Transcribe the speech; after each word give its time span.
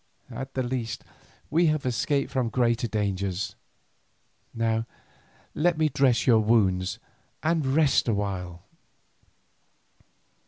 At 0.31 0.55
the 0.55 0.63
least 0.63 1.03
we 1.51 1.67
have 1.67 1.85
escaped 1.85 2.31
from 2.31 2.49
greater 2.49 2.87
dangers. 2.87 3.55
Now 4.51 4.87
let 5.53 5.77
me 5.77 5.89
dress 5.89 6.25
your 6.25 6.39
wounds 6.39 6.97
and 7.43 7.63
rest 7.67 8.07
awhile." 8.07 8.63